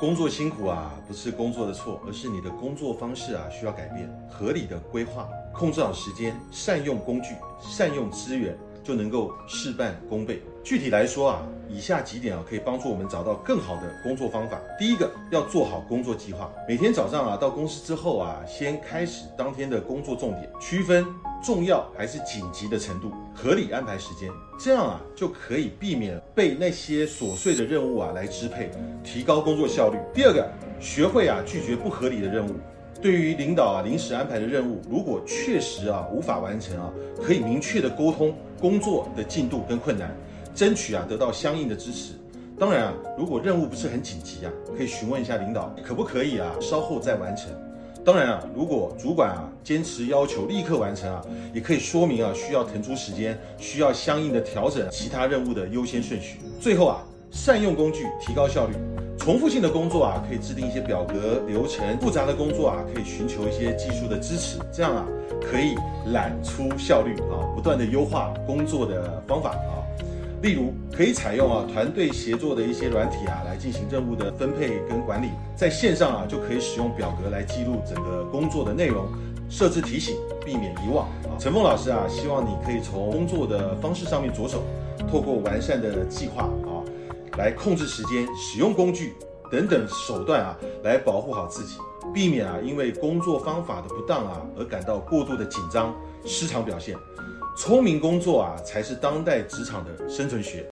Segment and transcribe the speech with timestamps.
[0.00, 4.12] 工作辛苦啊，不是工作的错，而是你的工作方式啊需要改变。
[4.28, 10.42] 合理的规划，控制好时间，善用工具，善用资源，就能够事半功倍。
[10.64, 14.58] 具体来说啊，以下几点啊可以帮助我们找到更好的工作方法。
[14.76, 16.50] 第一个，要做好工作计划。
[16.66, 21.06] 每天早上啊到公司之后啊，先开始当天的工作重点，区分
[21.42, 28.70] 重要还是紧急的程度，合理安排时间，这样啊就可以避免被那些琐碎的任务啊来支配，
[29.02, 29.98] 提高工作效率。
[30.14, 30.48] 第二个，
[30.80, 32.52] 学会啊拒绝不合理的任务。
[33.00, 36.88] 对于领导啊临时安排的任务，如果确实啊无法完成啊，
[37.20, 40.14] 可以明确的沟通工作的进度跟困难。
[40.54, 42.12] 争取啊得到相应的支持。
[42.58, 47.50] 当然啊，如果任务不是很紧急啊，可以询问一下领导可不可以啊稍后再完成。
[48.04, 51.24] 当然啊，如果主管啊坚持要求立刻完成啊，
[51.54, 56.38] 也可以说明啊需要腾出时间，需要相应的调整其他任务的优先顺序。
[56.60, 58.74] 最后啊，善用工具提高效率。
[59.18, 64.58] 重复性的工作啊，可以制定一些表格流程；复杂的工作啊，可以寻求一些技术的支持。
[64.72, 65.06] 这样啊，
[65.40, 69.78] 可以揽出效率啊，不断的优化工作的方法啊。
[70.42, 75.28] 例如，可以采用啊团队协作的一些软体啊，来进行任务的分配跟管理。
[75.54, 79.06] 在线上啊，就可以使用表格来记录整个工作的内容，
[79.48, 81.06] 设置提醒，避免遗忘。
[81.06, 84.64] 啊，陈峰老师啊，希望你可以从工作的方式上面着手，
[85.08, 86.82] 透过完善的计划啊，
[87.38, 89.14] 来控制时间、使用工具
[89.52, 91.76] 等等手段啊，来保护好自己，
[92.14, 95.94] 避免啊因为工作方法的不当啊而感到过度的紧张、
[96.24, 96.96] 失常表现。
[97.54, 100.60] 聪明工作啊，才是当代职场的生存学。